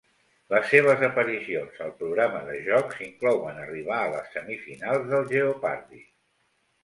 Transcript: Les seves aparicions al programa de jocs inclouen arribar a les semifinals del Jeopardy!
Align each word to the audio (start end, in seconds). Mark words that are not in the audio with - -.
Les 0.51 0.63
seves 0.69 1.01
aparicions 1.07 1.81
al 1.87 1.91
programa 1.99 2.39
de 2.47 2.55
jocs 2.69 3.03
inclouen 3.09 3.61
arribar 3.65 3.99
a 4.05 4.09
les 4.15 4.33
semifinals 4.37 5.07
del 5.11 5.27
Jeopardy! 5.35 6.01